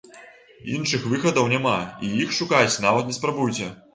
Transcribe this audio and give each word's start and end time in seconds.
Іншых 0.77 1.03
выхадаў 1.11 1.51
няма, 1.53 1.75
і 2.07 2.11
іх 2.23 2.33
шукаць 2.39 2.81
нават 2.89 3.11
не 3.13 3.17
спрабуйце. 3.21 3.71